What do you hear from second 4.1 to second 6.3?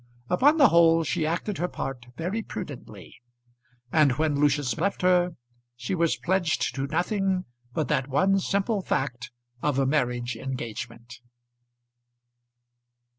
when Lucius left her she was